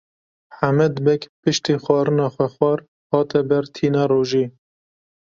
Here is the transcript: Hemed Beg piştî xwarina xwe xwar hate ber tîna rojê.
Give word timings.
Hemed 0.59 0.95
Beg 1.05 1.21
piştî 1.41 1.73
xwarina 1.83 2.27
xwe 2.33 2.47
xwar 2.55 2.79
hate 3.11 3.41
ber 3.49 3.63
tîna 3.75 4.03
rojê. 4.11 4.45